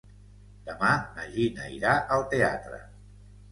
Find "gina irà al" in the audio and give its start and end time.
1.35-2.27